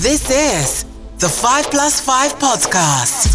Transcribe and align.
This 0.00 0.30
is 0.30 0.84
the 1.18 1.28
5 1.28 1.72
Plus 1.72 2.00
5 2.00 2.38
Podcast. 2.38 3.27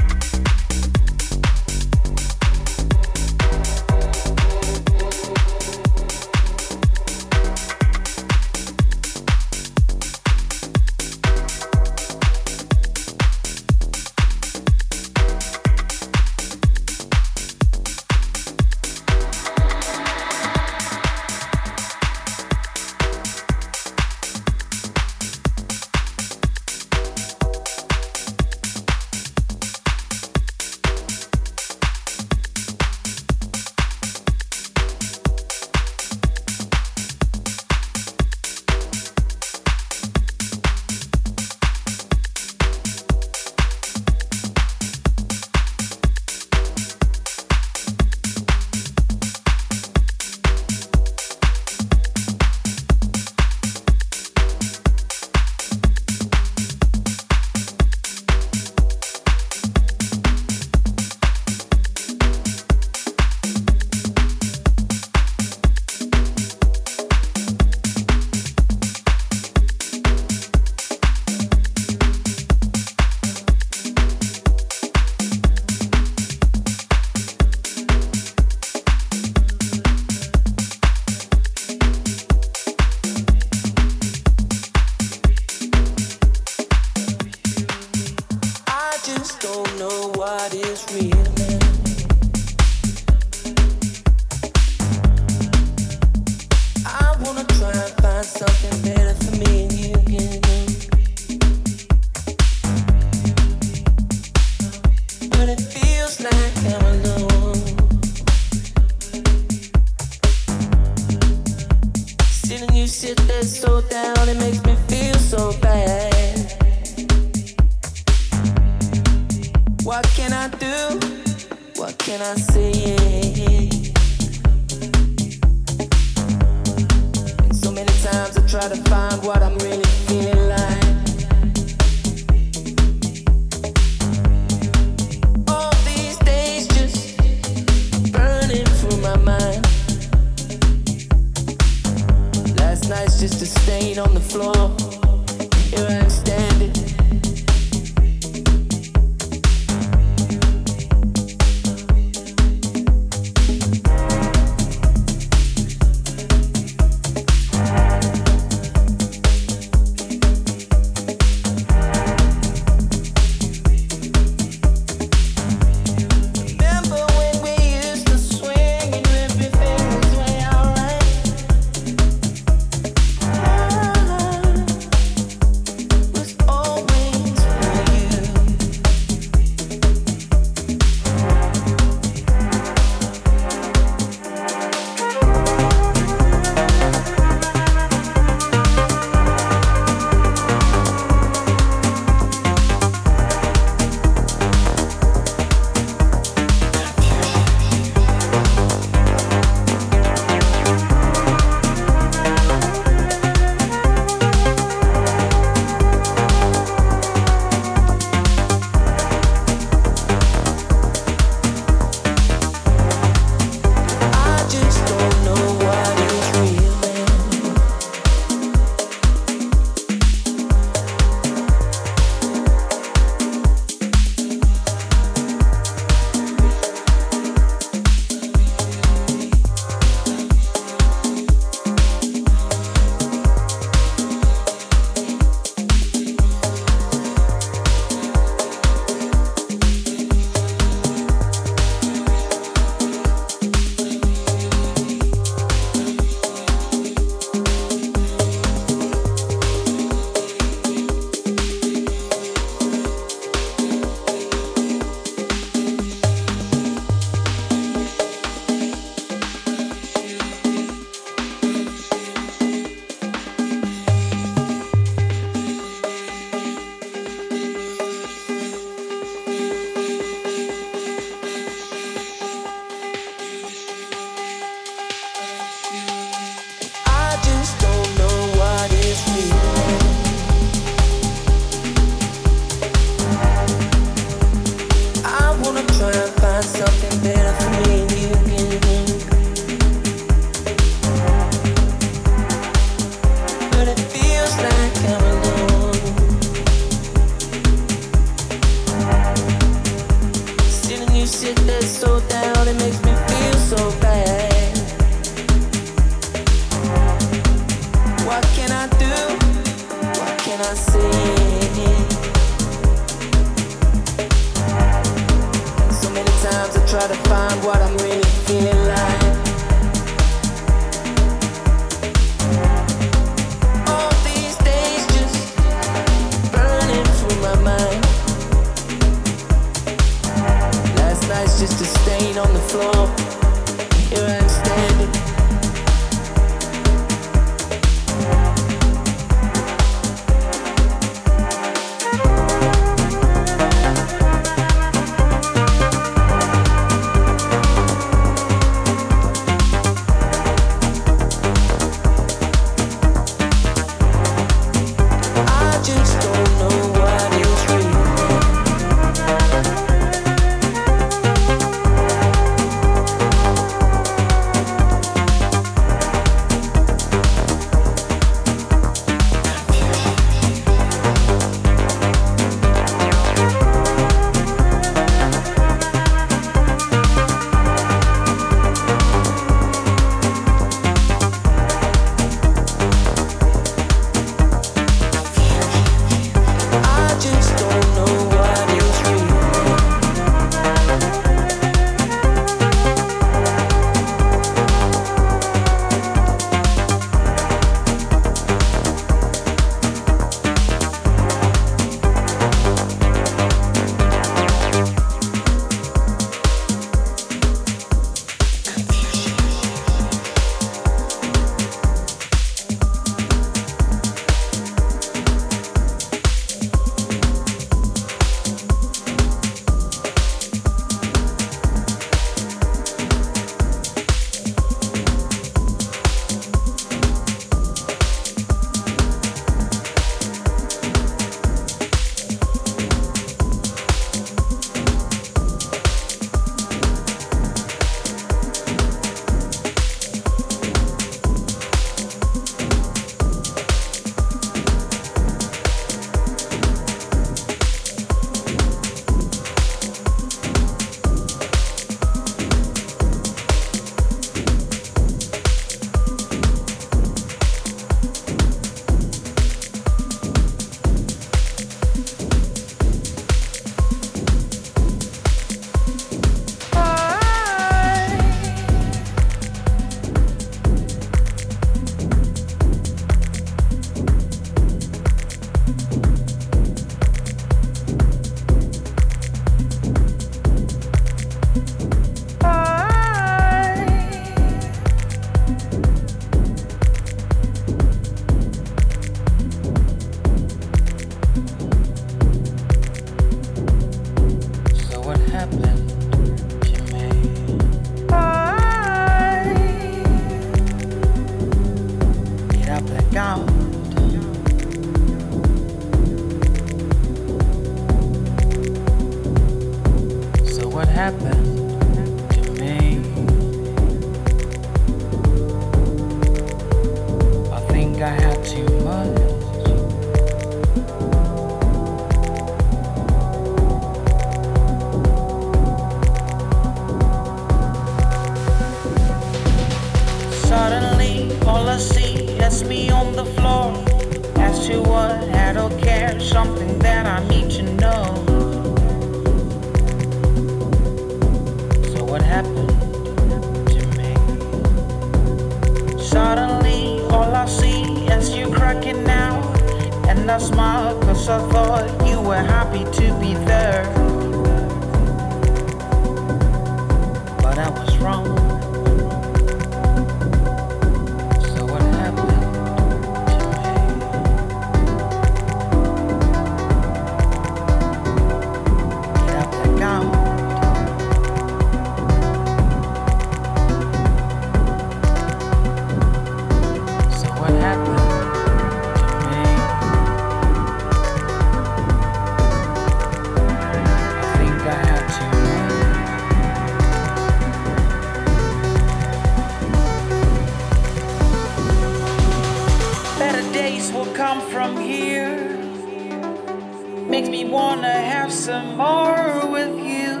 makes 596.90 597.08
me 597.08 597.24
wanna 597.24 597.70
have 597.70 598.12
some 598.12 598.56
more 598.56 599.24
with 599.30 599.56
you. 599.56 600.00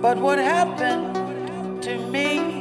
But 0.00 0.18
what 0.18 0.38
happened 0.40 1.80
to 1.84 1.96
me? 2.10 2.60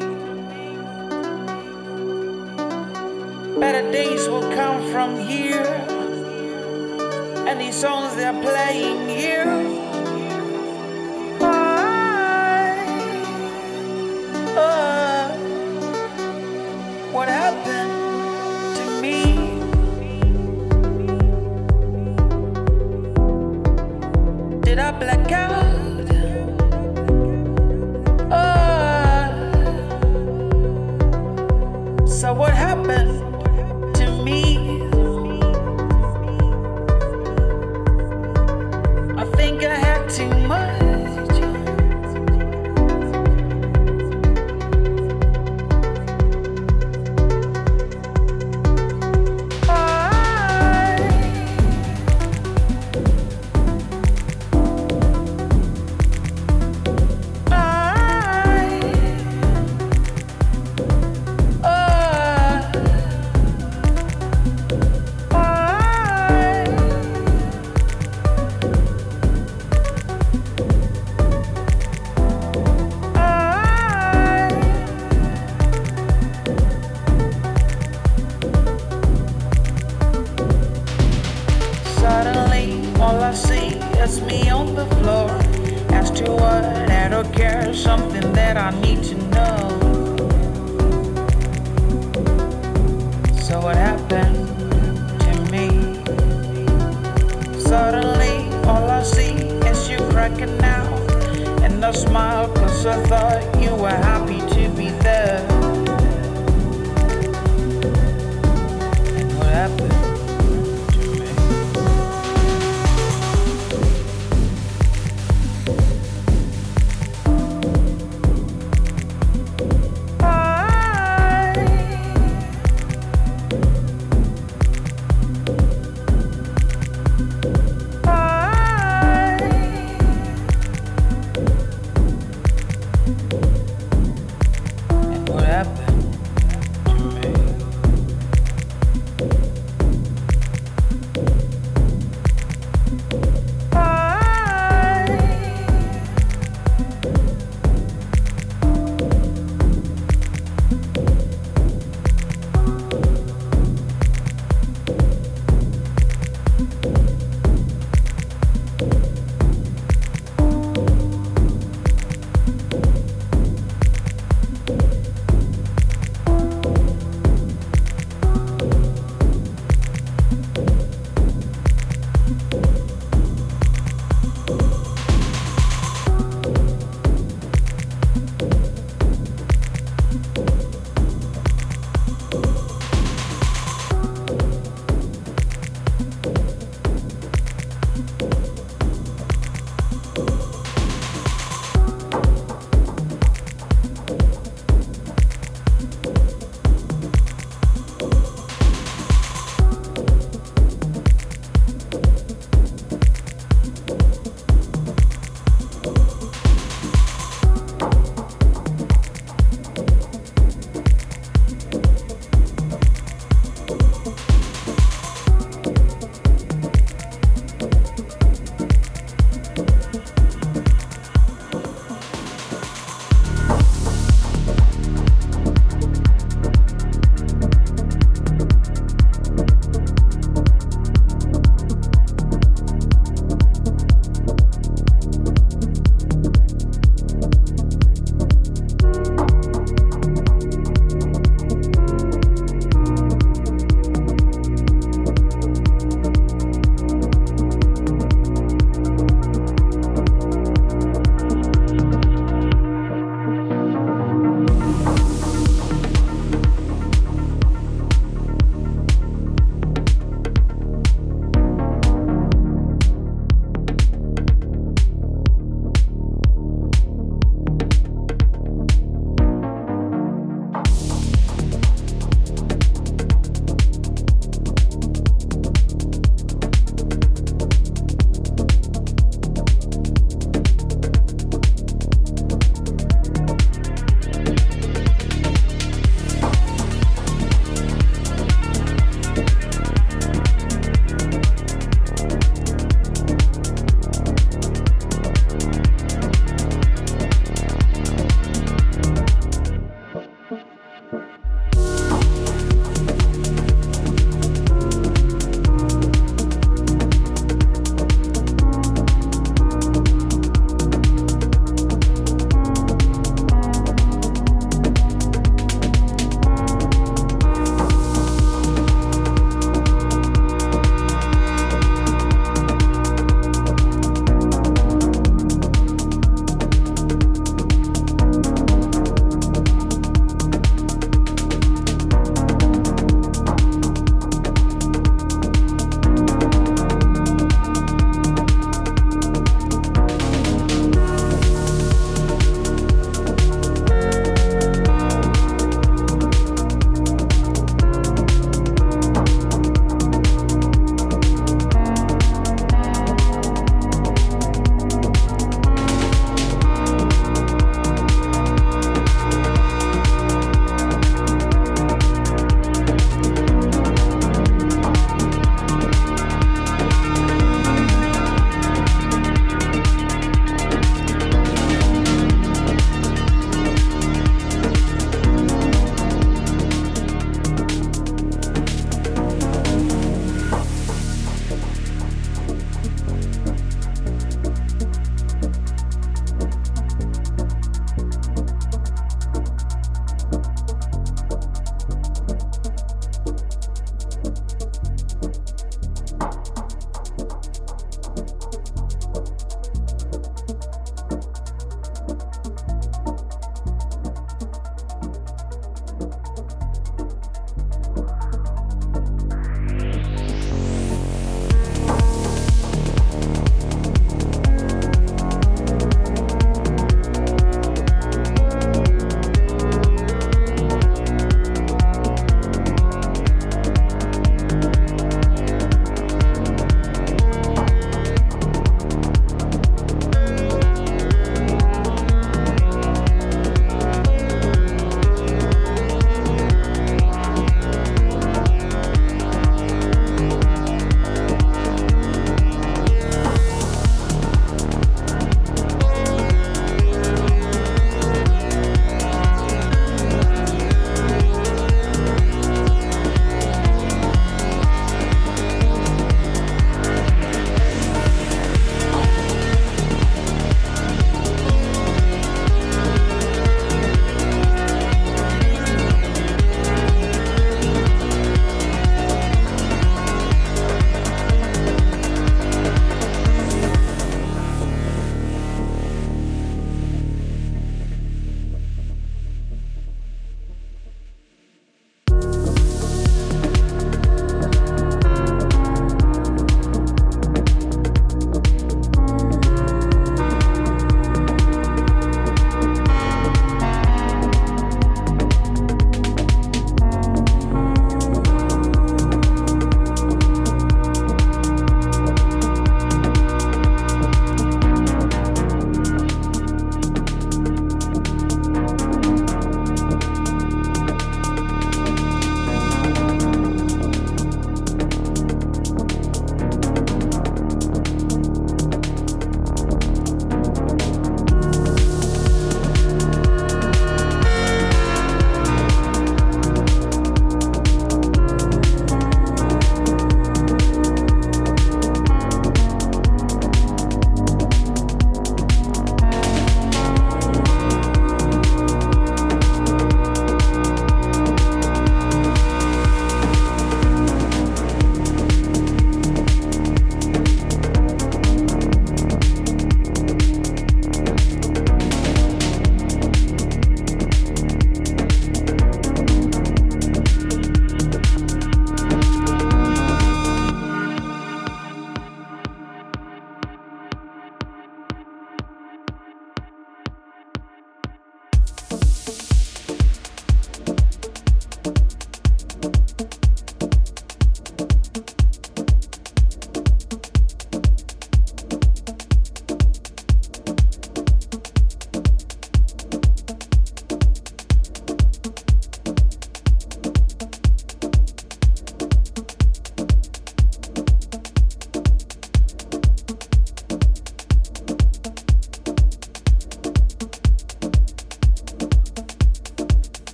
Better 3.59 3.91
days 3.91 4.29
will 4.29 4.47
come 4.53 4.91
from 4.91 5.17
here, 5.17 5.65
and 7.47 7.59
these 7.59 7.75
songs 7.75 8.15
they're 8.15 8.39
playing 8.43 9.09
here. 9.09 9.80